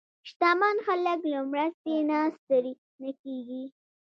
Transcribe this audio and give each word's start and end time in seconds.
شتمن 0.29 0.75
خلک 0.85 1.19
له 1.31 1.39
مرستې 1.51 1.95
نه 2.09 2.19
ستړي 2.37 2.73
نه 3.01 3.11
کېږي. 3.21 3.63